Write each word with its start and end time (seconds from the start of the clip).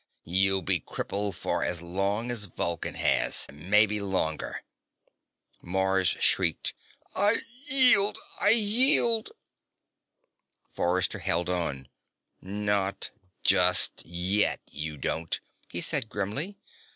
You'll 0.25 0.63
be 0.63 0.79
crippled 0.79 1.35
for 1.35 1.63
as 1.63 1.79
long 1.79 2.31
as 2.31 2.45
Vulcan 2.45 2.95
has 2.95 3.45
maybe 3.53 3.99
longer." 4.01 4.63
Mars 5.61 6.07
shrieked 6.07 6.73
again. 7.15 7.37
"I 7.37 7.37
yield! 7.71 8.17
I 8.39 8.49
yield!" 8.49 9.29
Forrester 10.71 11.19
held 11.19 11.49
on. 11.51 11.87
"Not 12.41 13.11
just 13.43 14.03
yet 14.03 14.61
you 14.71 14.97
don't," 14.97 15.39
he 15.71 15.81
said 15.81 16.09
grimly. 16.09 16.57